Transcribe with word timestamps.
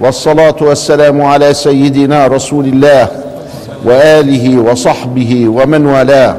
والصلاة 0.00 0.56
والسلام 0.60 1.22
على 1.22 1.54
سيدنا 1.54 2.26
رسول 2.26 2.64
الله 2.64 3.08
وآله 3.84 4.58
وصحبه 4.58 5.48
ومن 5.48 5.86
والاه. 5.86 6.36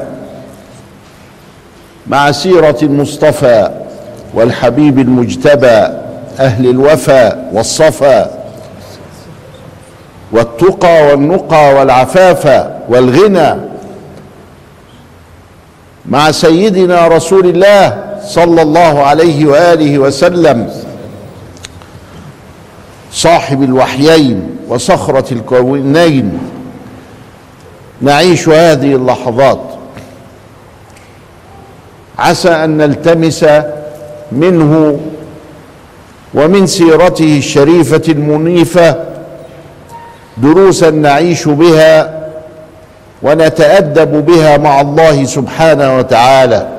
مع 2.08 2.32
سيرة 2.32 2.78
المصطفى 2.82 3.70
والحبيب 4.34 5.00
المجتبى 5.00 5.88
أهل 6.40 6.70
الوفا 6.70 7.50
والصفا 7.54 8.32
والتقى 10.32 11.08
والنقى 11.08 11.76
والعفاف 11.76 12.68
والغنى. 12.90 13.56
مع 16.06 16.32
سيدنا 16.32 17.08
رسول 17.08 17.46
الله 17.46 18.04
صلى 18.26 18.62
الله 18.62 19.04
عليه 19.04 19.46
وآله 19.46 20.00
وسلم 20.00 20.70
صاحب 23.24 23.64
الوحيين 23.64 24.58
وصخرة 24.68 25.34
الكونين. 25.34 26.40
نعيش 28.02 28.50
هذه 28.50 28.96
اللحظات. 28.96 29.60
عسى 32.20 32.50
أن 32.50 32.78
نلتمس 32.78 33.46
منه 34.32 35.00
ومن 36.34 36.68
سيرته 36.68 37.38
الشريفة 37.38 38.02
المنيفة 38.10 38.96
دروسا 40.38 40.90
نعيش 40.90 41.48
بها 41.48 42.24
ونتأدب 43.22 44.26
بها 44.26 44.58
مع 44.58 44.82
الله 44.82 45.24
سبحانه 45.24 45.98
وتعالى. 45.98 46.73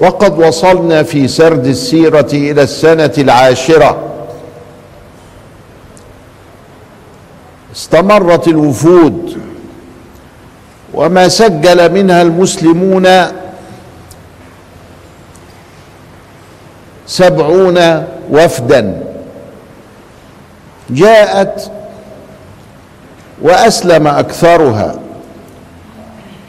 وقد 0.00 0.38
وصلنا 0.38 1.02
في 1.02 1.28
سرد 1.28 1.66
السيرة 1.66 2.28
إلى 2.32 2.62
السنة 2.62 3.12
العاشرة. 3.18 4.10
استمرت 7.74 8.48
الوفود 8.48 9.38
وما 10.94 11.28
سجل 11.28 11.92
منها 11.92 12.22
المسلمون 12.22 13.08
سبعون 17.06 18.04
وفدا. 18.30 19.02
جاءت 20.90 21.70
وأسلم 23.42 24.06
أكثرها. 24.06 25.03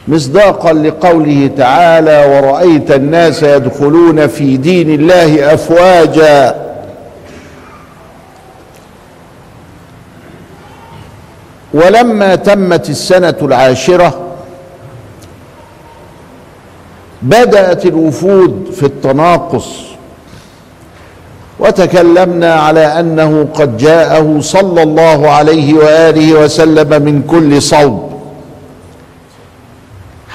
مصداقا 0.08 0.72
لقوله 0.72 1.50
تعالى 1.56 2.26
ورأيت 2.26 2.90
الناس 2.90 3.42
يدخلون 3.42 4.26
في 4.26 4.56
دين 4.56 4.90
الله 4.90 5.54
أفواجا. 5.54 6.66
ولما 11.74 12.34
تمت 12.34 12.90
السنة 12.90 13.34
العاشرة 13.42 14.20
بدأت 17.22 17.86
الوفود 17.86 18.70
في 18.74 18.82
التناقص 18.86 19.66
وتكلمنا 21.58 22.54
على 22.54 23.00
أنه 23.00 23.48
قد 23.54 23.76
جاءه 23.76 24.40
صلى 24.40 24.82
الله 24.82 25.30
عليه 25.30 25.74
وآله 25.74 26.32
وسلم 26.32 27.02
من 27.02 27.22
كل 27.22 27.62
صوب. 27.62 28.15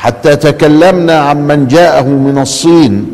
حتى 0.02 0.36
تكلمنا 0.36 1.20
عن 1.20 1.48
من 1.48 1.68
جاءه 1.68 2.08
من 2.08 2.38
الصين 2.38 3.06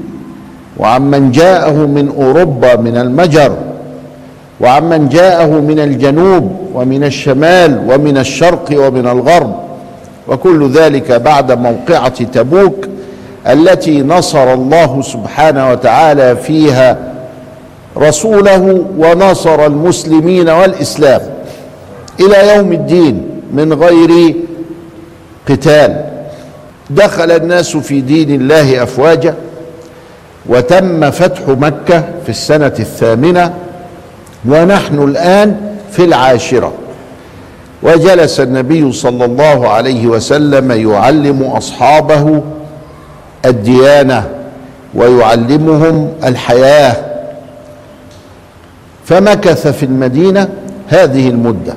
وعن 0.78 1.02
من 1.02 1.32
جاءه 1.32 1.72
من 1.74 2.14
أوروبا 2.18 2.76
من 2.76 2.98
المجر 2.98 3.58
وعن 4.62 4.84
من 4.90 5.10
جاءه 5.10 5.46
من 5.46 5.80
الجنوب 5.80 6.52
ومن 6.74 7.04
الشمال 7.04 7.82
ومن 7.90 8.18
الشرق 8.18 8.66
ومن 8.72 9.08
الغرب 9.08 9.56
وكل 10.28 10.70
ذلك 10.70 11.12
بعد 11.12 11.52
موقعة 11.52 12.24
تبوك 12.24 12.86
التي 13.48 14.02
نصر 14.02 14.54
الله 14.54 15.02
سبحانه 15.02 15.72
وتعالى 15.72 16.36
فيها 16.36 16.98
رسوله 17.98 18.86
ونصر 18.98 19.66
المسلمين 19.66 20.50
والإسلام 20.50 21.22
إلى 22.20 22.56
يوم 22.56 22.72
الدين 22.72 23.30
من 23.54 23.74
غير 23.74 24.36
قتال. 25.50 26.17
دخل 26.90 27.32
الناس 27.32 27.78
في 27.78 28.02
دين 28.02 28.42
الله 28.42 28.84
أفواجا 28.84 29.36
وتم 30.46 31.12
فتح 31.12 31.42
مكة 31.48 32.04
في 32.24 32.30
السنة 32.30 32.74
الثامنة 32.80 33.54
ونحن 34.46 35.04
الآن 35.04 35.76
في 35.92 36.04
العاشرة. 36.04 36.74
وجلس 37.84 38.40
النبي 38.40 38.92
صلى 38.92 39.26
الله 39.26 39.70
عليه 39.70 40.08
وسلم 40.08 40.72
يعلم 40.72 41.44
أصحابه 41.44 42.42
الديانة 43.46 44.30
ويعلمهم 44.94 46.14
الحياة. 46.24 46.96
فمكث 49.06 49.68
في 49.68 49.84
المدينة 49.84 50.50
هذه 50.88 51.30
المدة. 51.30 51.74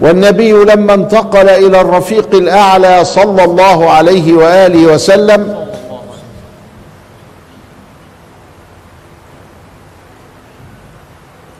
والنبي 0.00 0.52
لما 0.52 0.94
انتقل 0.94 1.48
إلى 1.48 1.80
الرفيق 1.80 2.34
الأعلى 2.34 3.04
صلى 3.04 3.44
الله 3.44 3.90
عليه 3.90 4.32
وآله 4.32 4.86
وسلم 4.94 5.68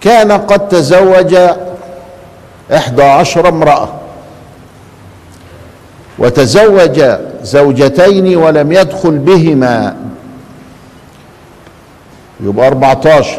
كان 0.01 0.33
قد 0.33 0.69
تزوج 0.69 1.37
إحدى 2.75 3.03
عشر 3.03 3.49
امرأة. 3.49 3.89
وتزوج 6.19 7.03
زوجتين 7.43 8.37
ولم 8.37 8.73
يدخل 8.73 9.19
بهما. 9.19 9.97
يبقى 12.41 12.67
اربعه 12.67 13.01
عشر 13.07 13.39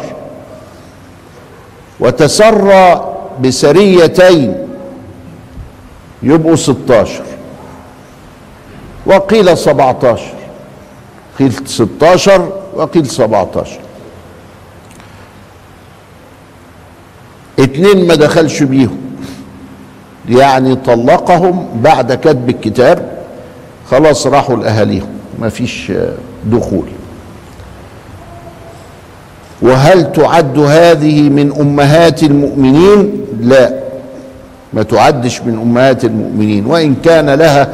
وتسرى 2.00 3.14
بسريتين. 3.40 4.69
يبقوا 6.22 6.56
16 6.56 7.22
وقيل 9.06 9.58
17 9.58 10.22
قيل 11.38 11.52
16 11.66 12.52
وقيل 12.74 13.06
17 13.06 13.78
اتنين 17.58 18.06
ما 18.06 18.14
دخلش 18.14 18.62
بيهم. 18.62 18.98
يعني 20.28 20.76
طلقهم 20.76 21.68
بعد 21.82 22.12
كتب 22.12 22.48
الكتاب 22.48 23.18
خلاص 23.90 24.26
راحوا 24.26 24.56
لأهاليهم. 24.56 25.08
ما 25.38 25.48
فيش 25.48 25.92
دخول. 26.46 26.86
وهل 29.62 30.12
تعد 30.12 30.58
هذه 30.58 31.28
من 31.28 31.52
أمهات 31.60 32.22
المؤمنين؟ 32.22 33.26
لا. 33.40 33.79
ما 34.72 34.82
تعدش 34.82 35.40
من 35.42 35.58
أمهات 35.62 36.04
المؤمنين 36.04 36.66
وإن 36.66 36.94
كان 37.04 37.30
لها 37.30 37.68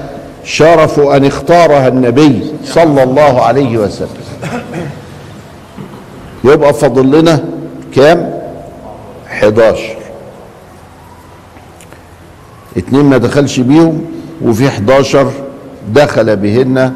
شرف 0.44 1.00
أن 1.00 1.24
اختارها 1.24 1.88
النبي 1.88 2.42
صلى 2.64 3.02
الله 3.02 3.42
عليه 3.42 3.78
وسلم. 3.78 4.08
يبقى 6.44 6.74
فاضل 6.74 7.20
لنا 7.20 7.44
كام؟ 7.94 8.40
11 9.26 9.96
اتنين 12.76 13.04
ما 13.04 13.16
دخلش 13.18 13.60
بيهم 13.60 14.04
وفي 14.42 14.68
11 14.68 15.30
دخل 15.94 16.36
بهن 16.36 16.92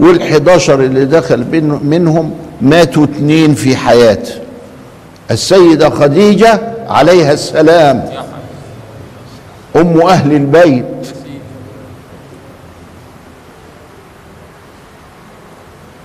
وال11 0.00 0.70
اللي 0.70 1.04
دخل 1.04 1.44
منهم 1.84 2.30
ماتوا 2.60 3.04
اتنين 3.04 3.54
في 3.54 3.76
حياته 3.76 4.32
السيدة 5.30 5.90
خديجة 5.90 6.60
عليها 6.88 7.32
السلام. 7.32 8.04
أم 9.76 10.00
أهل 10.00 10.32
البيت. 10.32 10.84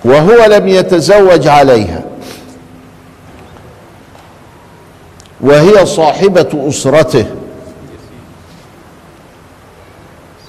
وهو 0.05 0.45
لم 0.45 0.67
يتزوج 0.67 1.47
عليها. 1.47 2.03
وهي 5.41 5.85
صاحبة 5.85 6.65
أسرته. 6.69 7.25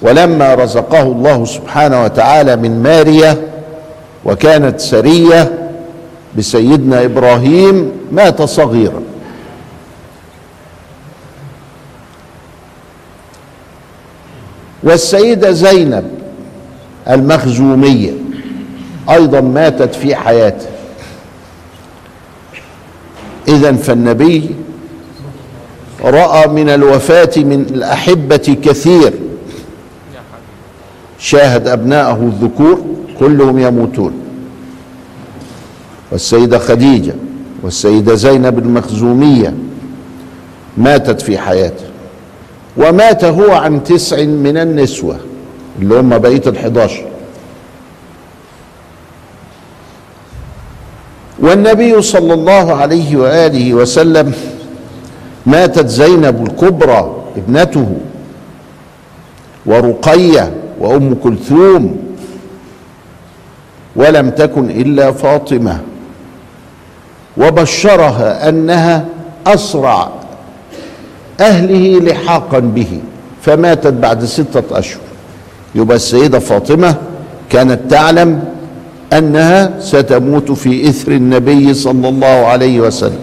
ولما 0.02 0.54
رزقه 0.54 1.02
الله 1.02 1.44
سبحانه 1.44 2.04
وتعالى 2.04 2.56
من 2.56 2.82
ماريا 2.82 3.36
وكانت 4.24 4.80
سرية 4.80 5.70
بسيدنا 6.38 7.04
إبراهيم 7.04 7.92
مات 8.12 8.42
صغيرا. 8.42 9.02
والسيدة 14.82 15.50
زينب 15.50 16.10
المخزومية 17.10 18.12
أيضا 19.10 19.40
ماتت 19.40 19.94
في 19.94 20.14
حياته 20.16 20.66
إذا 23.48 23.72
فالنبي 23.72 24.50
رأى 26.04 26.48
من 26.48 26.68
الوفاة 26.68 27.30
من 27.36 27.60
الأحبة 27.70 28.56
كثير. 28.64 29.12
شاهد 31.18 31.68
أبناءه 31.68 32.22
الذكور 32.22 32.80
كلهم 33.18 33.58
يموتون. 33.58 34.12
والسيدة 36.12 36.58
خديجة 36.58 37.14
والسيدة 37.62 38.14
زينب 38.14 38.58
المخزومية 38.58 39.54
ماتت 40.76 41.20
في 41.20 41.38
حياته 41.38 41.89
ومات 42.76 43.24
هو 43.24 43.52
عن 43.52 43.84
تسع 43.84 44.24
من 44.24 44.56
النسوة 44.56 45.16
اللي 45.78 46.00
هم 46.00 46.18
بقية 46.18 46.42
الحداشر. 46.46 47.04
والنبي 51.38 52.02
صلى 52.02 52.34
الله 52.34 52.74
عليه 52.74 53.16
وآله 53.16 53.74
وسلم 53.74 54.32
ماتت 55.46 55.86
زينب 55.86 56.46
الكبرى 56.46 57.24
ابنته 57.36 57.96
ورقية 59.66 60.52
وأم 60.80 61.14
كلثوم 61.14 61.96
ولم 63.96 64.30
تكن 64.30 64.70
إلا 64.70 65.12
فاطمة 65.12 65.80
وبشرها 67.36 68.48
أنها 68.48 69.04
أسرع 69.46 70.08
أهله 71.40 72.00
لحاقا 72.00 72.58
به 72.58 73.00
فماتت 73.42 73.92
بعد 73.92 74.24
ستة 74.24 74.78
أشهر. 74.78 75.00
يبقى 75.74 75.96
السيدة 75.96 76.38
فاطمة 76.38 76.94
كانت 77.50 77.90
تعلم 77.90 78.42
أنها 79.12 79.80
ستموت 79.80 80.52
في 80.52 80.88
إثر 80.88 81.12
النبي 81.12 81.74
صلى 81.74 82.08
الله 82.08 82.26
عليه 82.26 82.80
وسلم. 82.80 83.20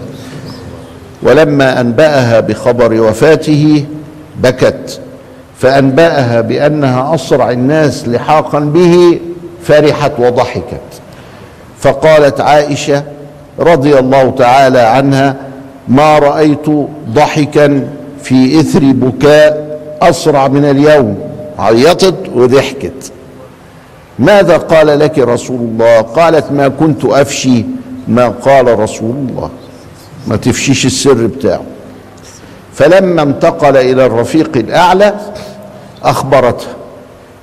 ولما 1.23 1.81
أنبأها 1.81 2.39
بخبر 2.39 3.01
وفاته 3.01 3.85
بكت 4.43 4.99
فأنبأها 5.59 6.41
بأنها 6.41 7.15
أسرع 7.15 7.51
الناس 7.51 8.07
لحاقا 8.07 8.59
به 8.59 9.19
فرحت 9.63 10.11
وضحكت. 10.19 11.01
فقالت 11.79 12.41
عائشة 12.41 13.03
رضي 13.59 13.99
الله 13.99 14.29
تعالى 14.37 14.79
عنها 14.79 15.35
ما 15.87 16.19
رأيت 16.19 16.69
ضحكا 17.09 17.87
في 18.27 18.59
إثر 18.59 18.79
بكاء 18.79 19.79
أسرع 20.01 20.47
من 20.47 20.65
اليوم. 20.65 21.17
عيطت 21.59 22.15
وضحكت. 22.35 23.11
ماذا 24.19 24.57
قال 24.57 24.99
لك 24.99 25.19
رسول 25.19 25.59
الله؟ 25.59 26.01
قالت 26.01 26.51
ما 26.51 26.67
كنت 26.67 27.05
أفشي 27.05 27.65
ما 28.07 28.27
قال 28.27 28.79
رسول 28.79 29.15
الله. 29.15 29.49
ما 30.27 30.35
تفشيش 30.35 30.85
السر 30.85 31.27
بتاعه. 31.27 31.61
فلما 32.73 33.21
انتقل 33.21 33.77
إلى 33.77 34.05
الرفيق 34.05 34.57
الأعلى 34.57 35.15
أخبرته. 36.03 36.67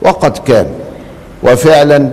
وقد 0.03 0.39
كان. 0.39 0.67
وفعلا 1.43 2.11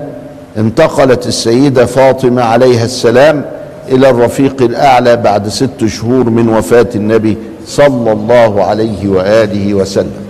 انتقلت 0.57 1.27
السيدة 1.27 1.85
فاطمة 1.85 2.41
عليها 2.41 2.85
السلام 2.85 3.45
إلى 3.89 4.09
الرفيق 4.09 4.61
الأعلى 4.61 5.15
بعد 5.15 5.47
ست 5.47 5.85
شهور 5.85 6.29
من 6.29 6.49
وفاة 6.49 6.89
النبي 6.95 7.37
صلى 7.65 8.11
الله 8.11 8.63
عليه 8.63 9.07
وآله 9.07 9.73
وسلم. 9.73 10.25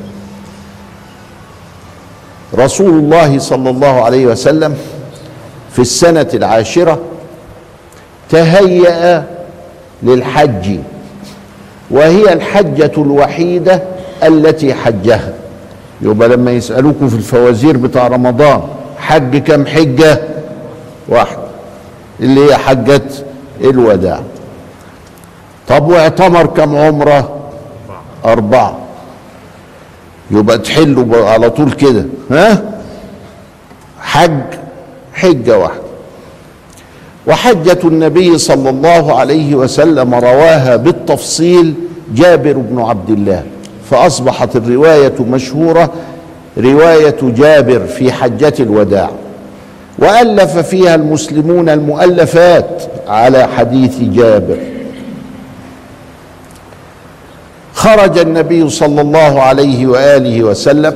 رسول 2.56 2.90
الله 2.90 3.40
صلى 3.40 3.70
الله 3.70 4.02
عليه 4.02 4.26
وسلم 4.26 4.76
في 5.74 5.80
السنة 5.80 6.28
العاشرة 6.34 7.00
تهيأ 8.30 9.26
للحج 10.04 10.80
وهي 11.92 12.34
الحجة 12.34 12.92
الوحيدة 12.98 13.84
التي 14.24 14.74
حجها. 14.74 15.34
يبقى 16.02 16.30
لما 16.30 16.52
يسألوكم 16.52 17.10
في 17.10 17.16
الفوازير 17.16 17.78
بتاع 17.78 18.08
رمضان 18.08 18.62
حج 18.98 19.38
كم 19.38 19.66
حجة؟ 19.66 20.22
واحدة. 21.08 21.42
اللي 22.20 22.46
هي 22.46 22.58
حجة 22.58 23.02
الوداع. 23.62 24.22
طب 25.72 25.88
واعتمر 25.88 26.46
كم 26.46 26.76
عمرة؟ 26.76 27.30
أربعة. 28.26 28.78
يبقى 30.32 30.58
تحلوا 30.58 31.30
على 31.30 31.50
طول 31.50 31.72
كده. 31.72 32.06
ها؟ 32.32 32.62
حج 34.00 34.42
حجة 35.14 35.58
واحدة. 35.58 35.82
وحجة 37.28 37.78
النبي 37.84 38.38
صلى 38.38 38.70
الله 38.70 39.20
عليه 39.20 39.56
وسلم 39.56 40.16
رواها 40.16 40.76
بالتفصيل 40.76 41.74
جابر 42.14 42.54
بن 42.54 42.82
عبد 42.82 43.10
الله. 43.10 43.44
فأصبحت 43.90 44.56
الرواية 44.56 45.14
مشهورة 45.20 45.90
رواية 46.58 47.18
جابر 47.22 47.80
في 47.80 48.12
حجة 48.12 48.54
الوداع. 48.60 49.10
وألف 50.00 50.58
فيها 50.58 50.96
المسلمون 50.96 51.70
المؤلفات 51.70 52.84
على 53.08 53.48
حديث 53.58 54.00
جابر. 54.00 54.58
خرج 57.82 58.18
النبي 58.18 58.70
صلى 58.70 59.02
الله 59.02 59.42
عليه 59.42 59.88
وآله 59.88 60.44
وسلم 60.44 60.94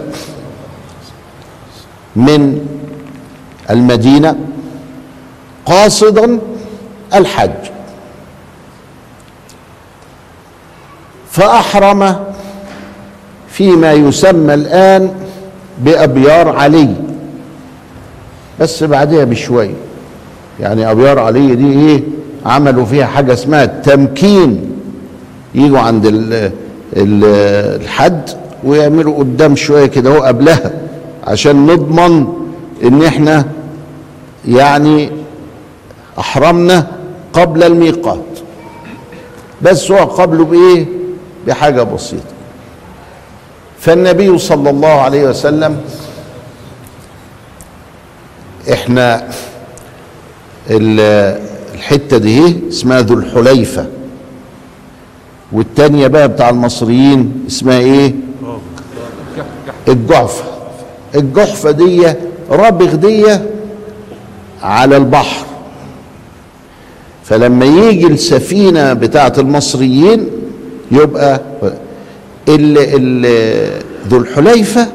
من 2.16 2.68
المدينة 3.70 4.36
قاصدا 5.66 6.40
الحج. 7.14 7.50
فأحرم 11.32 12.16
فيما 13.50 13.94
يسمى 13.94 14.54
الآن 14.54 15.12
بأبيار 15.80 16.50
علي. 16.50 16.94
بس 18.60 18.84
بعدها 18.84 19.24
بشويه 19.24 19.74
يعني 20.60 20.92
أبيار 20.92 21.20
علي 21.20 21.56
دي 21.56 21.72
إيه؟ 21.90 22.04
عملوا 22.46 22.86
فيها 22.86 23.06
حاجة 23.06 23.34
اسمها 23.34 23.64
التمكين 23.64 24.72
يجوا 25.56 25.80
عند 25.80 26.06
الحد 26.96 28.30
ويعملوا 28.64 29.18
قدام 29.20 29.56
شوية 29.56 29.86
كده 29.86 30.10
هو 30.10 30.24
قبلها 30.24 30.72
عشان 31.24 31.66
نضمن 31.66 32.28
إن 32.84 33.04
إحنا 33.04 33.46
يعني 34.48 35.12
أحرمنا 36.20 36.88
قبل 37.34 37.64
الميقات. 37.64 38.24
بس 39.62 39.92
هو 39.92 39.98
قبله 39.98 40.46
بإيه؟ 40.46 40.86
بحاجة 41.48 41.84
بسيطة. 41.84 42.24
فالنبي 43.80 44.38
صلى 44.38 44.70
الله 44.70 44.90
عليه 45.02 45.24
وسلم 45.30 45.78
إحنا 48.74 49.28
الحتة 50.70 52.18
دي 52.18 52.70
اسمها 52.70 53.02
ذو 53.02 53.16
الحليفة. 53.16 53.88
والتانية 55.56 56.08
بقى 56.08 56.28
بتاع 56.28 56.50
المصريين 56.50 57.44
اسمها 57.48 57.80
إيه؟ 57.80 58.14
الجحفة. 59.88 60.44
الجحفة 61.16 61.72
دي 61.72 62.14
رابغ 62.52 62.96
دي 62.96 63.26
على 64.62 64.98
البحر. 64.98 65.46
فلما 67.24 67.66
يجي 67.66 68.08
السفينة 68.08 68.94
بتاعة 68.94 69.34
المصريين 69.38 70.28
يبقى 70.92 71.42
ال 72.50 72.78
ال 72.78 73.26
ذو 74.08 74.18
الحليفة 74.18 74.88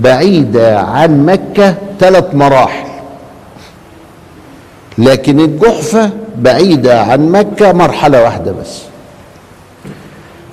بعيدة 0.00 0.80
عن 0.80 1.26
مكة 1.26 1.74
ثلاث 2.00 2.34
مراحل. 2.34 2.88
لكن 4.98 5.40
الجحفة 5.40 6.10
بعيدة 6.38 7.02
عن 7.02 7.28
مكة 7.32 7.72
مرحلة 7.72 8.22
واحدة 8.22 8.52
بس. 8.52 8.89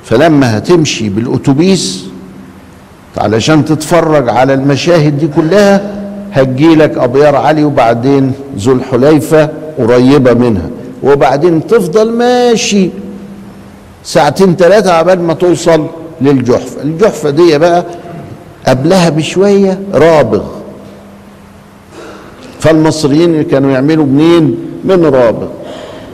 فلما 0.07 0.57
هتمشي 0.57 1.09
بالأتوبيس 1.09 2.05
علشان 3.17 3.65
تتفرج 3.65 4.29
على 4.29 4.53
المشاهد 4.53 5.19
دي 5.19 5.27
كلها 5.27 5.81
هتجيلك 6.33 6.97
أبيار 6.97 7.35
علي 7.35 7.63
وبعدين 7.63 8.31
ذو 8.57 8.73
الحليفة 8.73 9.49
قريبة 9.77 10.33
منها. 10.33 10.69
وبعدين 11.03 11.67
تفضل 11.67 12.11
ماشي 12.11 12.89
ساعتين 14.03 14.55
ثلاثة 14.55 14.91
عبال 14.91 15.21
ما 15.21 15.33
توصل 15.33 15.87
للجحفة. 16.21 16.81
الجحفة 16.83 17.29
دي 17.29 17.57
بقى 17.57 17.85
قبلها 18.67 19.09
بشوية 19.09 19.79
رابغ. 19.93 20.43
فالمصريين 22.59 23.43
كانوا 23.43 23.71
يعملوا 23.71 24.05
منين؟ 24.05 24.55
من 24.83 25.05
رابغ. 25.05 25.47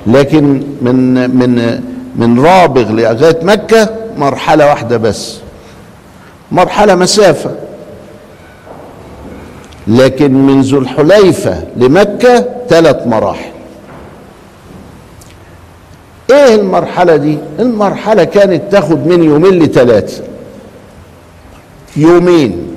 لكن 0.07 0.63
من 0.81 1.13
من 1.39 1.79
من 2.15 2.39
رابغ 2.39 2.91
لغاية 2.91 3.39
مكة 3.43 3.89
مرحلة 4.17 4.65
واحدة 4.65 4.97
بس. 4.97 5.37
مرحلة 6.51 6.95
مسافة. 6.95 7.51
لكن 9.87 10.33
من 10.33 10.61
ذو 10.61 10.79
الحليفة 10.79 11.63
لمكة 11.77 12.45
ثلاث 12.69 13.07
مراحل. 13.07 13.51
إيه 16.31 16.55
المرحلة 16.55 17.15
دي؟ 17.15 17.37
المرحلة 17.59 18.23
كانت 18.23 18.71
تاخد 18.71 19.07
من 19.07 19.23
يومين 19.23 19.59
لثلاثة. 19.63 20.23
يومين 21.95 22.67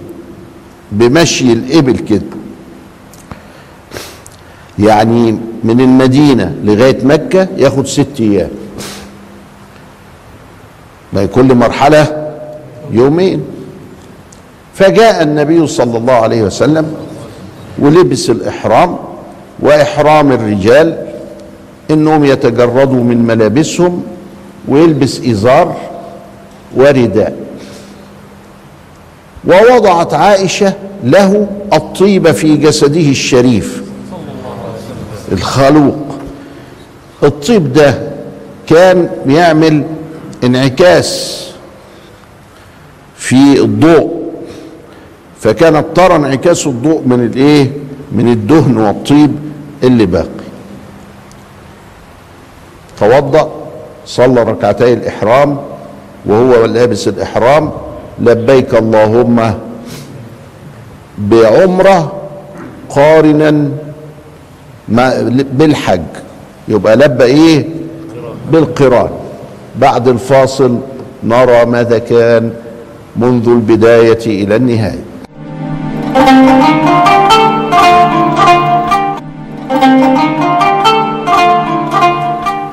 بمشي 0.93 1.53
الإبل 1.53 1.99
كده. 1.99 2.23
يعني 4.79 5.39
من 5.65 5.81
المدينة 5.81 6.55
لغاية 6.65 7.05
مكة 7.05 7.49
ياخد 7.57 7.87
ست 7.87 8.21
أيام. 8.21 8.51
ما 11.13 11.27
كل 11.27 11.55
مرحلة 11.55 12.33
يومين. 12.91 13.45
فجاء 14.75 15.23
النبي 15.23 15.67
صلى 15.67 15.99
الله 15.99 16.13
عليه 16.13 16.43
وسلم 16.43 16.95
ولبس 17.79 18.31
الإحرام 18.31 18.97
وإحرام 19.61 20.33
الرجال 20.33 21.07
إنهم 21.91 22.25
يتجردوا 22.25 23.05
من 23.05 23.23
ملابسهم 23.27 24.03
ويلبس 24.69 25.21
إزار 25.21 25.77
ورداء. 26.77 27.37
ووضعت 29.45 30.15
عائشة 30.15 30.73
له 31.05 31.47
الطيب 31.73 32.31
في 32.31 32.57
جسده 32.57 33.11
الشريف 33.11 33.83
الخلوق. 35.33 35.97
الطيب 37.23 37.73
ده 37.73 37.99
كان 38.67 39.09
بيعمل 39.27 39.83
انعكاس 40.47 41.43
في 43.17 43.61
الضوء 43.61 44.33
فكانت 45.41 45.85
ترى 45.95 46.17
انعكاس 46.17 46.67
الضوء 46.67 47.03
من 47.07 47.25
الايه؟ 47.27 47.71
من 48.13 48.29
الدهن 48.29 48.77
والطيب 48.77 49.37
اللي 49.83 50.07
باقي. 50.07 50.47
توضأ 53.01 53.53
صلى 54.07 54.43
ركعتي 54.43 54.93
الإحرام 54.93 55.59
وهو 56.27 56.65
لابس 56.65 57.09
الإحرام 57.09 57.71
لبيك 58.19 58.75
اللهم 58.75 59.55
بعمرة 61.19 62.13
قارنا 62.91 63.71
بالحج. 65.53 66.01
يبقى 66.69 66.97
لبى 66.97 67.25
إيه؟ 67.25 67.67
بالقران. 68.53 69.11
بعد 69.77 70.09
الفاصل 70.09 70.79
نرى 71.25 71.65
ماذا 71.65 71.99
كان 71.99 72.51
منذ 73.17 73.49
البداية 73.49 74.27
إلى 74.27 74.57
النهاية. 74.57 75.05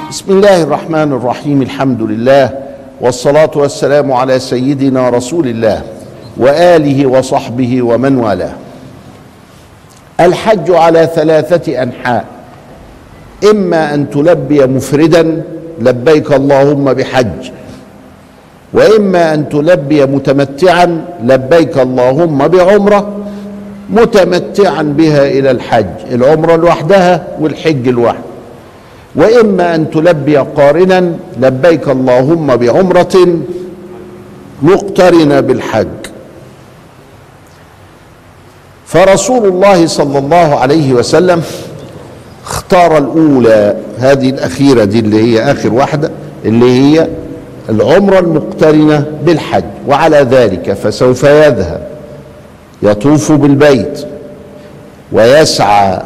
بسم 0.10 0.32
الله 0.32 0.64
الرحمن 0.64 1.14
الرحيم. 1.14 1.62
الحمد 1.62 2.02
لله 2.02 2.50
والصلاة 3.02 3.52
والسلام 3.56 4.12
على 4.12 4.40
سيدنا 4.40 5.10
رسول 5.10 5.48
الله 5.48 5.82
وآله 6.38 7.08
وصحبه 7.08 7.82
ومن 7.82 8.18
والاه. 8.18 8.54
الحج 10.20 10.72
على 10.72 11.10
ثلاثة 11.16 11.84
أنحاء. 11.84 12.26
إما 13.52 13.94
أن 13.94 14.10
تلبي 14.10 14.66
مفردا 14.66 15.44
لبيك 15.80 16.34
اللهم 16.34 16.94
بحج. 16.94 17.52
وإما 18.74 19.34
أن 19.34 19.50
تلبي 19.50 20.06
متمتعا 20.06 21.06
لبيك 21.24 21.78
اللهم 21.78 22.48
بعمرة 22.48 23.26
متمتعا 23.90 24.82
بها 24.82 25.28
إلى 25.28 25.52
الحج 25.52 25.96
العمرة 26.12 26.56
لوحدها 26.56 27.28
والحج 27.40 27.90
لوحده. 27.90 28.20
وإما 29.16 29.76
أن 29.76 29.92
تلبي 29.92 30.38
قارنا 30.38 31.14
لبيك 31.40 31.90
اللهم 31.90 32.56
بعمرة 32.56 33.16
مقترنة 34.62 35.40
بالحج. 35.40 35.88
فرسول 38.86 39.46
الله 39.46 39.88
صلى 39.88 40.20
الله 40.20 40.56
عليه 40.56 40.94
وسلم 40.94 41.42
اختار 42.44 42.98
الأولى 42.98 43.78
هذه 44.00 44.30
الأخيرة 44.30 44.84
دي 44.84 45.00
اللي 45.00 45.22
هي 45.24 45.52
آخر 45.52 45.74
واحدة 45.74 46.12
اللي 46.46 46.80
هي 46.80 47.08
العمرة 47.70 48.20
المقترنة 48.20 49.06
بالحج 49.26 49.64
وعلى 49.88 50.18
ذلك 50.18 50.74
فسوف 50.74 51.24
يذهب. 51.24 51.88
يطوف 52.82 53.32
بالبيت 53.32 54.08
ويسعى 55.12 56.02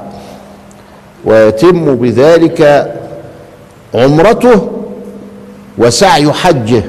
ويتم 1.26 1.96
بذلك 1.96 2.92
عمرته 3.96 4.70
وسعي 5.78 6.32
حجه 6.34 6.84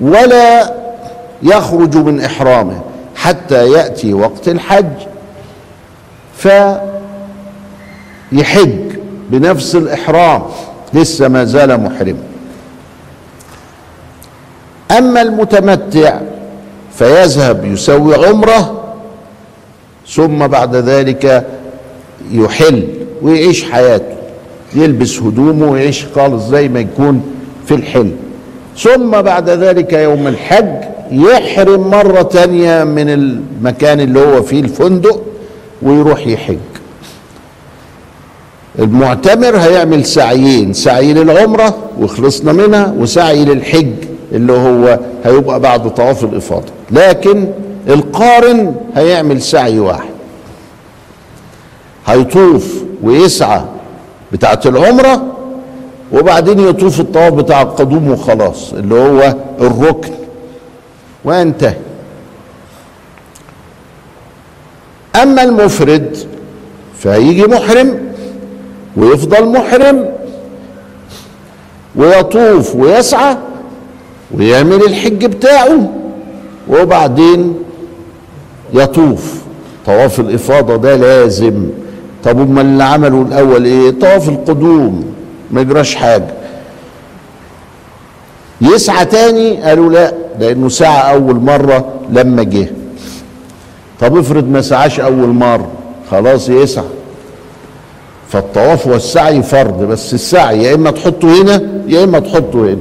ولا 0.00 0.74
يخرج 1.42 1.96
من 1.96 2.20
إحرامه 2.20 2.80
حتى 3.16 3.70
يأتي 3.70 4.14
وقت 4.14 4.48
الحج. 4.48 4.92
فيحج 8.32 8.92
بنفس 9.30 9.76
الإحرام 9.76 10.42
لسه 10.94 11.28
ما 11.28 11.44
زال 11.44 11.80
محرما 11.80 12.22
أما 14.98 15.22
المتمتع 15.22 16.20
فيذهب 16.94 17.64
يسوي 17.64 18.26
عمرة 18.26 18.84
ثم 20.08 20.46
بعد 20.46 20.76
ذلك 20.76 21.46
يحل 22.30 22.88
ويعيش 23.22 23.64
حياته. 23.64 24.16
يلبس 24.74 25.18
هدومه 25.18 25.70
ويعيش 25.70 26.06
خالص 26.14 26.44
زي 26.44 26.68
ما 26.68 26.80
يكون 26.80 27.22
في 27.66 27.74
الحل. 27.74 28.10
ثم 28.78 29.10
بعد 29.10 29.50
ذلك 29.50 29.92
يوم 29.92 30.26
الحج 30.26 30.74
يحرم 31.10 31.90
مرة 31.90 32.22
تانية 32.22 32.84
من 32.84 33.08
المكان 33.08 34.00
اللي 34.00 34.20
هو 34.20 34.42
فيه 34.42 34.60
الفندق 34.60 35.22
ويروح 35.82 36.26
يحج 36.26 36.71
المعتمر 38.82 39.56
هيعمل 39.56 40.04
سعيين 40.04 40.72
سعي 40.72 41.12
للعمرة 41.12 41.78
وخلصنا 42.00 42.52
منها 42.52 42.94
وسعي 42.98 43.44
للحج 43.44 43.92
اللي 44.32 44.52
هو 44.52 44.98
هيبقى 45.24 45.60
بعد 45.60 45.94
طواف 45.94 46.24
الإفاضة. 46.24 46.72
لكن 46.90 47.48
القارن 47.88 48.74
هيعمل 48.96 49.42
سعي 49.42 49.78
واحد. 49.80 50.10
هيطوف 52.06 52.82
ويسعى 53.02 53.62
بتاعة 54.32 54.60
العمرة 54.66 55.22
وبعدين 56.12 56.58
يطوف 56.60 57.00
الطواف 57.00 57.32
بتاع 57.32 57.62
القدوم 57.62 58.10
وخلاص 58.10 58.72
اللي 58.72 58.94
هو 58.94 59.34
الركن. 59.60 60.12
وينتهي 61.24 61.74
أما 65.22 65.42
المفرد 65.42 66.16
فهيجي 66.98 67.42
محرم 67.46 68.11
ويفضل 68.96 69.48
محرم 69.48 70.10
ويطوف 71.96 72.76
ويسعى 72.76 73.36
ويعمل 74.34 74.82
الحج 74.82 75.26
بتاعه 75.26 75.90
وبعدين 76.68 77.54
يطوف. 78.74 79.42
طواف 79.86 80.20
الإفاضة 80.20 80.76
ده 80.76 80.96
لازم. 80.96 81.68
طب 82.24 82.40
أمال 82.40 82.66
اللي 82.66 82.84
عملوا 82.84 83.24
الأول 83.24 83.64
إيه؟ 83.64 83.90
طواف 83.90 84.28
القدوم 84.28 85.14
ما 85.50 85.60
يجراش 85.60 85.94
حاجة. 85.94 86.34
يسعى 88.60 89.04
تاني؟ 89.04 89.62
قالوا 89.62 89.90
لا 89.92 90.14
لأنه 90.38 90.68
سعى 90.68 91.14
أول 91.14 91.36
مرة 91.36 91.84
لما 92.10 92.42
جه. 92.42 92.68
طب 94.00 94.16
افرض 94.18 94.48
ما 94.48 94.60
سعاش 94.60 95.00
أول 95.00 95.28
مرة 95.28 95.68
خلاص 96.10 96.48
يسعى. 96.48 96.84
فالطواف 98.32 98.86
والسعي 98.86 99.42
فرض 99.42 99.82
بس 99.82 100.14
السعي 100.14 100.62
يا 100.62 100.74
إما 100.74 100.90
تحطه 100.90 101.42
هنا 101.42 101.62
يا 101.86 102.04
إما 102.04 102.18
تحطه 102.18 102.58
هنا. 102.58 102.78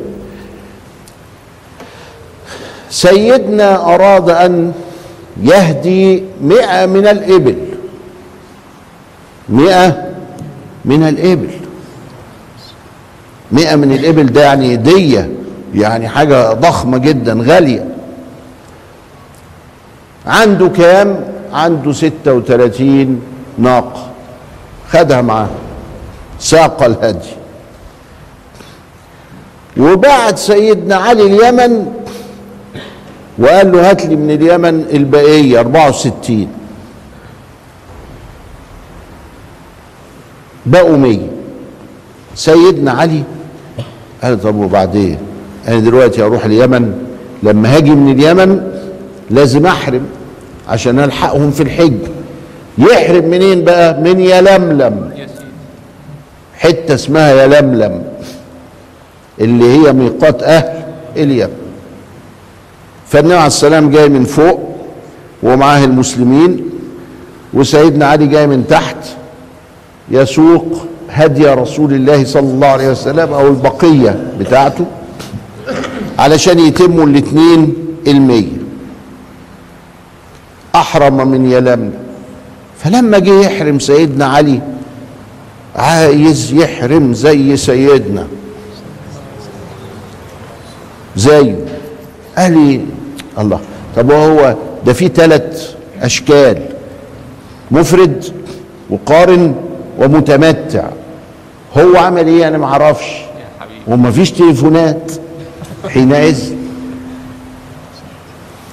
سيدنا 2.90 3.94
أراد 3.96 4.30
أن 4.30 4.72
يهدي 5.44 6.24
مئة 6.44 6.86
من 6.86 7.08
الإبل. 7.08 7.56
مئة 9.50 10.08
من 10.86 11.08
الإبل. 11.08 11.50
مئة 13.52 13.76
من 13.76 13.92
الإبل 13.92 14.26
ده 14.26 14.44
يعني 14.44 14.74
هدية 14.74 15.32
يعني 15.76 16.08
حاجة 16.08 16.54
ضخمة 16.54 16.98
جدا 16.98 17.34
غالية. 17.34 17.88
عنده 20.26 20.68
كام؟ 20.68 21.20
عنده 21.54 21.92
ستة 21.94 22.34
وثلاثين 22.34 23.22
ناقة. 23.58 24.11
خدها 24.94 25.22
معاه. 25.22 25.50
ساق 26.40 26.84
الهدي 26.84 27.30
وبعت 29.78 30.38
سيدنا 30.38 30.96
علي 30.96 31.24
اليمن 31.24 31.86
وقال 33.38 33.72
له 33.72 33.90
هات 33.90 34.06
لي 34.06 34.16
من 34.16 34.32
اليمن 34.32 34.86
البقية 34.94 35.60
64 35.60 36.48
بقوا 40.66 40.98
100 40.98 41.20
سيدنا 42.36 42.92
علي 42.92 43.24
قال 44.24 44.42
طب 44.42 44.56
وبعدين؟ 44.56 45.18
أنا 45.68 45.80
دلوقتي 45.80 46.24
أروح 46.24 46.46
اليمن 46.46 47.06
لما 47.44 47.76
هاجي 47.76 47.92
من 47.92 48.12
اليمن 48.12 48.72
لازم 49.30 49.66
أحرم 49.66 50.06
عشان 50.70 51.00
ألحقهم 51.00 51.52
في 51.52 51.64
الحج. 51.64 51.98
يحرم 52.82 53.26
منين 53.26 53.64
بقى؟ 53.64 54.02
من 54.02 54.20
يلملم 54.20 55.12
حتة 56.58 56.94
اسمها 56.96 57.44
يلملم 57.44 58.04
اللي 59.42 59.66
هي 59.66 59.94
ميقات 59.94 60.44
أهل 60.44 60.84
اليمن 61.18 61.54
فالنبي 63.08 63.34
عليه 63.34 63.48
السلام 63.48 63.90
جاي 63.90 64.10
من 64.10 64.24
فوق 64.24 64.60
ومعاه 65.44 65.84
المسلمين 65.86 66.70
وسيدنا 67.54 68.06
علي 68.06 68.28
جاي 68.28 68.48
من 68.48 68.68
تحت. 68.68 68.96
يسوق 70.12 70.66
هدي 71.10 71.48
رسول 71.48 71.94
الله 71.94 72.26
صلى 72.26 72.50
الله 72.50 72.68
عليه 72.68 72.90
وسلم 72.92 73.34
أو 73.34 73.48
البقية 73.48 74.24
بتاعته 74.40 74.86
علشان 76.20 76.60
يتموا 76.60 77.06
الاثنين 77.06 77.74
المية. 78.08 78.48
أحرم 80.76 81.28
من 81.32 81.52
يلملم 81.52 81.94
فلما 82.84 83.20
جه 83.20 83.42
يحرم 83.42 83.80
سيدنا 83.80 84.26
علي 84.26 84.62
عايز 85.76 86.54
يحرم 86.54 87.14
زي 87.14 87.58
سيدنا. 87.58 88.28
زيه 91.16 91.56
قال 92.38 92.68
لي 92.68 92.82
الله. 93.40 93.60
طب 93.96 94.10
وهو 94.10 94.56
ده 94.86 94.94
في 94.94 95.08
ثلاث 95.08 95.76
أشكال. 96.02 96.62
مفرد 97.72 98.26
وقارن 98.90 99.56
ومتمتع. 100.00 100.84
هو 101.78 101.98
عمل 101.98 102.28
إيه؟ 102.28 102.48
أنا 102.48 102.58
ما 102.58 102.66
أعرفش 102.66 103.08
وما 103.88 104.12
فيش 104.12 104.32
تليفونات. 104.32 105.12
حينئذ. 105.88 106.54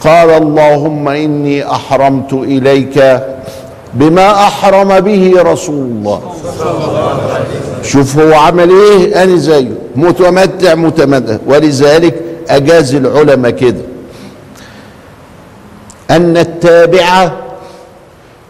قال 0.00 0.30
اللهم 0.30 1.08
إني 1.08 1.70
أحرمت 1.70 2.32
إليك 2.32 2.98
بما 3.94 4.32
أحرم 4.32 5.00
به 5.00 5.34
رسول 5.36 5.74
الله. 5.74 6.20
شوف 7.82 8.18
هو 8.18 8.34
عمل 8.34 8.70
إيه؟ 8.70 9.22
أنا 9.22 9.36
زيه. 9.36 9.70
متمتع 9.96 10.74
متمتع. 10.74 11.36
ولذلك 11.46 12.22
أجاز 12.48 12.94
العلماء 12.94 13.50
كده. 13.50 13.82
أن 16.10 16.36
التابع 16.36 17.30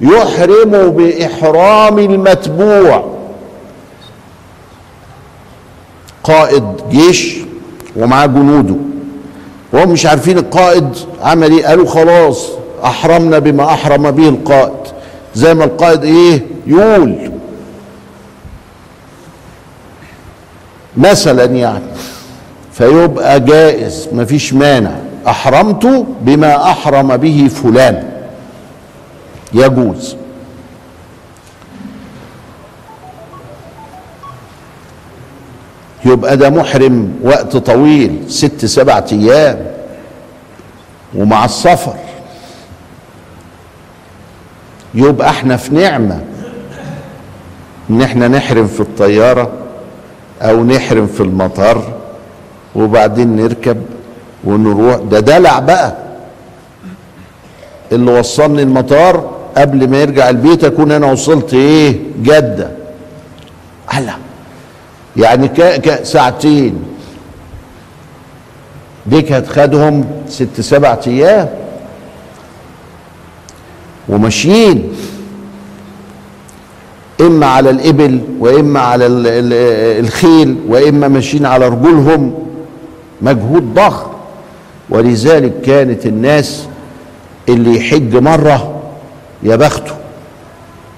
يحرم 0.00 0.90
بإحرام 0.90 1.98
المتبوع. 1.98 3.04
قائد 6.24 6.64
جيش 6.90 7.36
ومعاه 7.96 8.26
جنوده. 8.26 8.74
وهم 9.72 9.90
مش 9.90 10.06
عارفين 10.06 10.38
القائد 10.38 10.88
عمل 11.22 11.52
إيه؟ 11.52 11.66
قالوا 11.66 11.86
خلاص 11.86 12.48
أحرمنا 12.84 13.38
بما 13.38 13.64
أحرم 13.64 14.10
به 14.10 14.28
القائد. 14.28 14.97
زي 15.34 15.54
ما 15.54 15.64
القائد 15.64 16.04
إيه 16.04 16.42
يقول. 16.66 17.30
مثلا 20.96 21.44
يعني 21.44 21.84
فيبقى 22.72 23.40
جائز 23.40 24.08
مفيش 24.12 24.52
مانع. 24.54 24.90
أحرمت 25.26 26.06
بما 26.20 26.70
أحرم 26.70 27.16
به 27.16 27.50
فلان. 27.62 28.10
يجوز. 29.52 30.16
يبقى 36.04 36.36
ده 36.36 36.50
محرم 36.50 37.12
وقت 37.22 37.56
طويل 37.56 38.20
ست 38.28 38.64
سبعة 38.64 39.06
أيام. 39.12 39.66
ومع 41.14 41.44
السفر. 41.44 41.94
يبقى 44.94 45.30
إحنا 45.30 45.56
في 45.56 45.74
نعمة. 45.74 46.20
ان 47.90 48.02
إحنا 48.02 48.28
نحرم 48.28 48.66
في 48.66 48.80
الطيارة 48.80 49.50
أو 50.42 50.64
نحرم 50.64 51.06
في 51.06 51.20
المطار 51.20 51.92
وبعدين 52.74 53.36
نركب 53.36 53.82
ونروح. 54.44 54.96
ده 54.96 55.20
دلع 55.20 55.58
بقى. 55.58 55.94
اللي 57.92 58.18
وصلني 58.18 58.62
المطار 58.62 59.30
قبل 59.56 59.88
ما 59.90 59.96
يرجع 60.02 60.28
البيت 60.28 60.64
اكون 60.64 60.92
أنا 60.92 61.12
وصلت 61.12 61.54
إيه؟ 61.54 62.00
جدة. 62.22 62.70
هلا. 63.86 64.12
يعني 65.16 65.48
ك... 65.48 65.60
ك... 65.62 66.04
ساعتين. 66.04 66.82
ديك 69.06 69.32
هتخدهم 69.32 70.04
ست 70.28 70.60
سبع 70.60 70.98
أيام. 71.06 71.48
وماشيين. 74.08 74.88
إما 77.20 77.46
على 77.46 77.70
الإبل 77.70 78.20
وإما 78.40 78.80
على 78.80 79.06
الخيل 80.00 80.56
وإما 80.68 81.08
ماشيين 81.08 81.46
على 81.46 81.68
رجولهم. 81.68 82.34
مجهود 83.22 83.74
ضخم. 83.74 84.10
ولذلك 84.90 85.60
كانت 85.60 86.06
الناس 86.06 86.66
اللي 87.48 87.76
يحج 87.76 88.16
مرة 88.16 88.80
يا 89.42 89.56
بخته. 89.56 89.92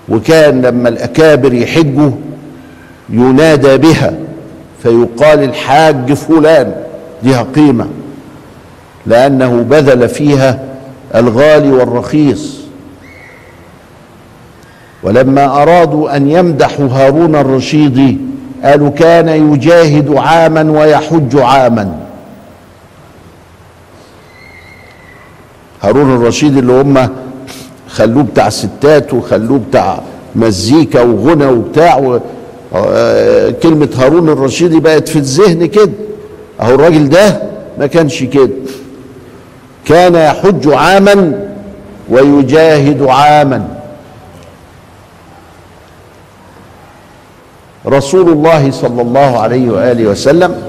وكان 0.09 0.63
لما 0.63 0.89
الأكابر 0.89 1.55
يحجوا 1.55 2.11
ينادى 3.11 3.77
بها 3.77 4.15
فيقال 4.83 5.45
الحاج 5.45 6.13
فلان 6.13 6.75
لها 7.23 7.47
قيمة. 7.55 7.87
لأنه 9.07 9.63
بذل 9.71 10.09
فيها 10.09 10.65
الغالي 11.15 11.71
والرخيص. 11.71 12.61
ولما 15.03 15.63
أرادوا 15.63 16.17
أن 16.17 16.31
يمدحوا 16.31 16.89
هارون 16.89 17.37
الرشيد 17.37 18.19
قالوا 18.65 18.89
كان 18.91 19.29
يجاهد 19.29 20.15
عاما 20.17 20.81
ويحج 20.81 21.37
عاما. 21.39 21.97
هارون 25.83 26.15
الرشيد 26.15 26.57
اللي 26.57 26.73
هم 26.73 27.09
خلوه 27.89 28.23
بتاع 28.23 28.49
ستات 28.49 29.15
وخلوه 29.15 29.61
بتاع 29.69 30.01
مزيكا 30.37 31.03
وغنى 31.03 31.47
وبتاع. 31.47 32.19
آه، 32.75 33.51
كلمة 33.51 33.89
هارون 33.99 34.29
الرشيد 34.29 34.75
بقت 34.83 35.09
في 35.09 35.17
الذهن 35.17 35.67
كده. 35.67 35.93
أهو 36.61 36.75
الراجل 36.75 37.09
ده 37.09 37.43
ما 37.79 37.87
كانش 37.87 38.23
كده. 38.25 38.51
كان 39.85 40.15
يحج 40.15 40.69
عاما 40.73 41.33
ويجاهد 42.09 43.03
عاما. 43.03 43.80
رسول 47.87 48.29
الله 48.29 48.71
صلى 48.71 49.03
الله 49.03 49.39
عليه 49.39 49.71
وآله 49.71 50.07
وسلم 50.07 50.63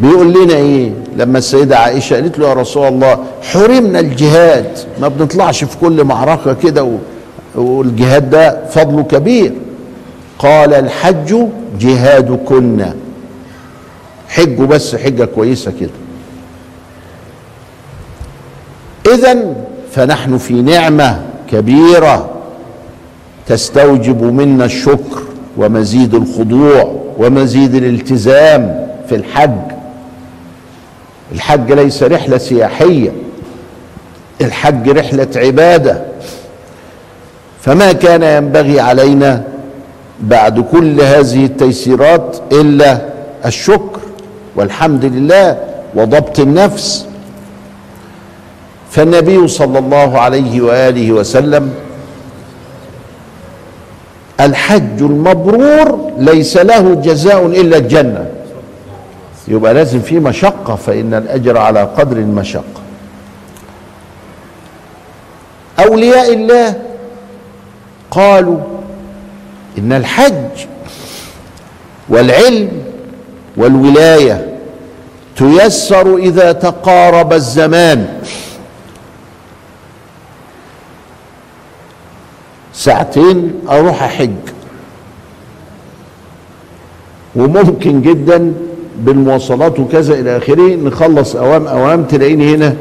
بيقول 0.00 0.32
لنا 0.32 0.54
إيه؟ 0.54 0.92
لما 1.16 1.38
السيدة 1.38 1.78
عائشة 1.78 2.14
قالت 2.14 2.38
له 2.38 2.48
يا 2.48 2.54
رسول 2.54 2.88
الله 2.88 3.24
حرمنا 3.42 4.00
الجهاد 4.00 4.78
ما 5.00 5.08
بنطلعش 5.08 5.64
في 5.64 5.76
كل 5.78 6.04
معركة 6.04 6.54
كده 6.54 6.98
والجهاد 7.54 8.30
ده 8.30 8.66
فضله 8.66 9.02
كبير. 9.02 9.52
قال 10.38 10.74
الحج 10.74 11.46
جهادكن. 11.80 12.84
حجوا 14.28 14.66
بس 14.66 14.96
حجة 14.96 15.24
كويسة 15.24 15.72
كده. 15.80 15.90
اذا 19.14 19.54
فنحن 19.92 20.38
في 20.38 20.54
نعمة 20.62 21.22
كبيرة. 21.50 22.30
تستوجب 23.46 24.22
منا 24.22 24.64
الشكر 24.64 25.22
ومزيد 25.56 26.14
الخضوع 26.14 27.02
ومزيد 27.18 27.74
الالتزام 27.74 28.88
في 29.08 29.14
الحج. 29.14 29.72
الحج 31.32 31.72
ليس 31.72 32.02
رحلة 32.02 32.38
سياحية 32.38 33.12
الحج 34.40 34.88
رحلة 34.88 35.28
عبادة. 35.36 36.02
فما 37.60 37.92
كان 37.92 38.22
ينبغي 38.22 38.80
علينا 38.80 39.42
بعد 40.20 40.60
كل 40.60 41.00
هذه 41.00 41.44
التيسيرات 41.44 42.36
إلا 42.52 42.98
الشكر 43.46 44.00
والحمد 44.56 45.04
لله 45.04 45.58
وضبط 45.94 46.40
النفس. 46.40 47.06
فالنبي 48.90 49.48
صلى 49.48 49.78
الله 49.78 50.18
عليه 50.18 50.60
وآله 50.60 51.12
وسلم 51.12 51.72
الحج 54.42 55.02
المبرور 55.02 56.12
ليس 56.18 56.56
له 56.56 56.94
جزاء 56.94 57.46
إلا 57.46 57.76
الجنة. 57.76 58.26
يبقى 59.48 59.74
لازم 59.74 60.00
في 60.00 60.18
مشقة 60.18 60.74
فإن 60.76 61.14
الأجر 61.14 61.58
على 61.58 61.82
قدر 61.82 62.16
المشقه 62.16 62.82
أولياء 65.78 66.32
الله 66.32 66.74
قالوا 68.10 68.58
إن 69.78 69.92
الحج 69.92 70.66
والعلم 72.08 72.70
والولاية 73.56 74.46
تيسر 75.36 76.16
إذا 76.16 76.52
تقارب 76.52 77.32
الزمان. 77.32 78.06
ساعتين 82.74 83.52
أروح 83.70 84.02
أحج. 84.02 84.30
وممكن 87.36 88.02
جدا 88.02 88.52
بالمواصلات 88.98 89.80
وكذا 89.80 90.14
إلى 90.14 90.36
آخره 90.36 90.74
نخلص 90.74 91.36
اوام 91.36 91.66
أوام 91.66 92.04
تلاقيني 92.04 92.54
هنا 92.54 92.76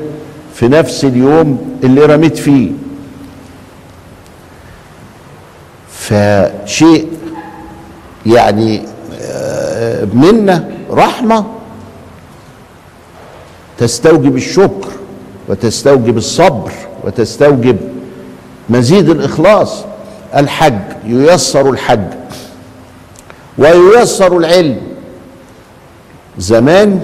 في 0.53 0.67
نفس 0.67 1.05
اليوم 1.05 1.79
اللي 1.83 2.05
رميت 2.05 2.37
فيه. 2.37 2.71
فشيء 5.91 7.07
يعني 8.25 8.81
آه، 9.21 10.05
منا 10.13 10.69
رحمة 10.91 11.45
تستوجب 13.77 14.35
الشكر 14.35 14.87
وتستوجب 15.47 16.17
الصبر 16.17 16.71
وتستوجب 17.03 17.77
مزيد 18.69 19.09
الإخلاص. 19.09 19.83
الحج 20.35 20.79
ييسر 21.07 21.69
الحج. 21.69 22.07
وييسر 23.57 24.37
العلم. 24.37 24.77
زمان 26.37 26.99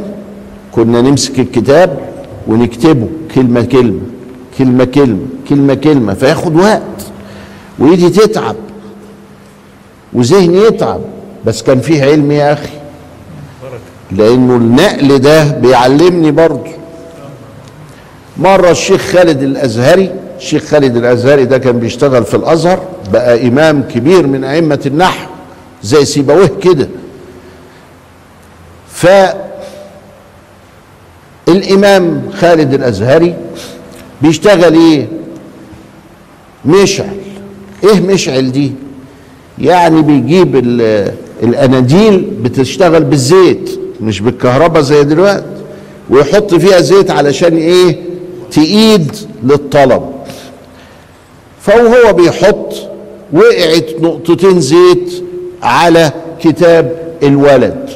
كنا 0.72 1.02
نمسك 1.02 1.40
الكتاب 1.40 2.00
ونكتبه. 2.48 3.08
كلمة 3.36 3.62
كلمة 3.62 4.02
كلمة 4.58 4.86
كلمة 4.86 5.26
كلمة 5.50 5.74
كلمة 5.74 6.14
فياخد 6.14 6.56
وقت. 6.56 6.82
وايدي 7.80 8.10
تتعب. 8.10 8.56
وذهني 10.14 10.58
يتعب. 10.58 11.02
بس 11.46 11.64
كان 11.64 11.80
فيه 11.80 12.04
علم 12.04 12.32
يا 12.32 12.54
أخي. 12.54 12.78
لأنه 14.12 14.56
النقل 14.56 15.20
ده 15.20 15.44
بيعلمني 15.44 16.32
برضه. 16.32 16.72
مرة 18.38 18.72
الشيخ 18.72 19.02
خالد 19.02 19.44
الأزهري 19.44 20.12
الشيخ 20.38 20.64
خالد 20.64 20.98
الأزهري 20.98 21.46
ده 21.46 21.58
كان 21.58 21.80
بيشتغل 21.80 22.24
في 22.26 22.34
الأزهر 22.34 22.84
بقى 23.14 23.48
إمام 23.48 23.84
كبير 23.84 24.28
من 24.28 24.44
أئمة 24.44 24.80
النحو 24.86 25.30
زي 25.84 26.06
سيبويه 26.06 26.52
كده. 26.62 26.88
ف 28.90 29.08
الإمام 31.48 32.22
خالد 32.40 32.74
الأزهري 32.74 33.36
بيشتغل 34.22 34.74
إيه؟ 34.74 35.08
مشعل. 36.66 37.18
إيه 37.84 38.00
مشعل 38.02 38.52
دي؟ 38.52 38.72
يعني 39.60 40.02
بيجيب 40.02 40.56
ال- 40.56 41.14
الأناديل 41.44 42.18
بتشتغل 42.42 43.04
بالزيت 43.04 43.80
مش 44.02 44.22
بالكهرباء 44.22 44.82
زي 44.82 45.04
دلوقتي 45.04 45.46
ويحط 46.10 46.56
فيها 46.56 46.80
زيت 46.82 47.12
علشان 47.12 47.58
إيه؟ 47.58 47.98
تقيد 48.52 49.16
للطلب. 49.44 50.17
فهو 51.68 52.14
بيحط 52.14 52.74
وقعت 53.34 53.86
نقطتين 54.00 54.62
زيت 54.62 55.24
على 55.64 56.12
كتاب 56.42 56.98
الولد 57.24 57.90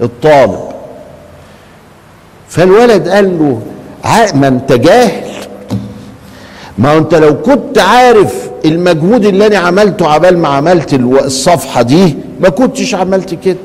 الطالب. 0.00 0.58
فالولد 2.48 3.08
قال 3.08 3.38
له 3.38 3.62
ما 4.34 4.48
انت 4.48 4.72
جاهل. 4.72 5.30
ما 6.78 6.98
انت 6.98 7.14
لو 7.14 7.42
كنت 7.42 7.78
عارف 7.78 8.50
المجهود 8.64 9.24
اللي 9.24 9.46
أنا 9.46 9.58
عملته 9.58 10.08
عبال 10.08 10.38
ما 10.38 10.48
عملت 10.48 10.94
الصفحة 10.94 11.82
دي 11.82 12.16
ما 12.40 12.48
كنتش 12.48 12.94
عملت 12.94 13.34
كده. 13.34 13.56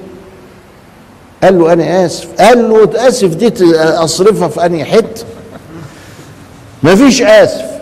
قال 1.43 1.59
له 1.59 1.73
أنا 1.73 2.05
آسف. 2.05 2.27
قال 2.39 2.69
له 2.69 3.07
أسف 3.07 3.35
دي 3.35 3.75
أصرفها 3.79 4.47
في 4.47 4.65
أنهي 4.65 4.85
حتة. 4.85 5.23
مفيش 6.83 7.21
آسف. 7.21 7.72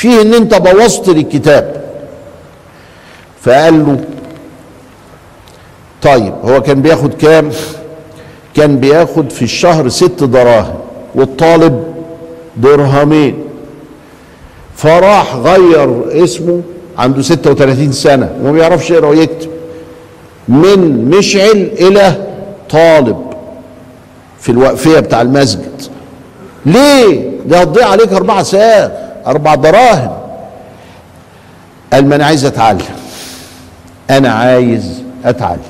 فيه 0.00 0.22
إن 0.22 0.34
أنت 0.34 0.54
بوظت 0.54 1.08
لي 1.08 1.20
الكتاب 1.20 1.84
فقال 3.42 3.86
له 3.86 4.00
طيب 6.02 6.34
هو 6.44 6.62
كان 6.62 6.82
بياخد 6.82 7.14
كام؟ 7.14 7.50
كان 8.56 8.76
بياخد 8.76 9.30
في 9.30 9.42
الشهر 9.42 9.88
ست 9.88 10.24
دراهم 10.24 10.74
والطالب 11.14 11.84
درهمين. 12.56 13.44
فراح 14.76 15.34
غير 15.36 16.02
اسمه 16.24 16.62
عنده 16.98 17.22
36 17.22 17.92
سنة 17.92 18.30
وما 18.40 18.52
بيعرفش 18.52 18.90
يقرأ 18.90 19.06
ويكتب. 19.06 19.50
من 20.48 21.10
مشعل 21.10 21.70
إلى 21.80 22.26
طالب 22.70 23.16
في 24.40 24.52
الوقفية 24.52 25.00
بتاع 25.00 25.22
المسجد. 25.22 25.82
ليه؟ 26.66 27.30
ده 27.46 27.58
هتضيع 27.60 27.88
عليك 27.88 28.12
أربع 28.12 28.42
ساعات. 28.42 29.09
أربع 29.26 29.54
دراهم. 29.54 30.10
قال 31.92 32.08
ما 32.08 32.16
أنا 32.16 32.24
عايز 32.24 32.44
أتعلم. 32.44 32.84
أنا 34.10 34.32
عايز 34.32 35.02
أتعلم. 35.24 35.60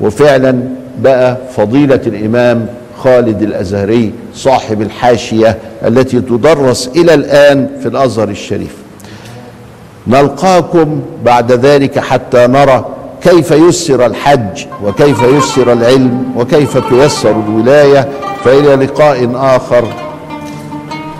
وفعلا 0.00 0.62
بقى 0.98 1.36
فضيلة 1.56 2.00
الإمام 2.06 2.66
خالد 2.98 3.42
الأزهري 3.42 4.12
صاحب 4.34 4.82
الحاشية 4.82 5.58
التي 5.86 6.20
تدرس 6.20 6.90
إلى 6.96 7.14
الآن 7.14 7.68
في 7.82 7.88
الأزهر 7.88 8.28
الشريف. 8.28 8.76
نلقاكم 10.06 11.02
بعد 11.24 11.52
ذلك 11.52 11.98
حتى 11.98 12.46
نرى 12.46 12.84
كيف 13.22 13.50
يسر 13.50 14.06
الحج 14.06 14.64
وكيف 14.84 15.22
يسر 15.22 15.72
العلم 15.72 16.32
وكيف 16.36 16.88
تيسر 16.88 17.30
الولاية. 17.30 18.08
فإلى 18.44 18.74
لقاء 18.86 19.30
آخر. 19.34 20.03